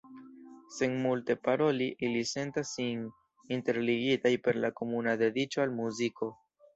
Sen 0.75 0.93
multe 1.01 1.33
paroli, 1.47 1.89
ili 2.07 2.23
sentas 2.29 2.71
sin 2.77 3.03
interligitaj 3.57 4.31
per 4.47 4.59
la 4.65 4.73
komuna 4.81 5.15
dediĉo 5.23 5.63
al 5.67 5.77
muziko. 5.83 6.31